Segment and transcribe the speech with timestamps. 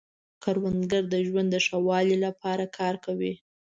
[0.43, 3.33] کروندګر د ژوند د ښه والي لپاره کار کوي